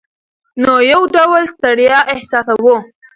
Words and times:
نو 0.63 0.73
یو 0.91 1.01
ډول 1.15 1.43
ستړیا 1.53 1.97
احساسوو. 2.13 2.75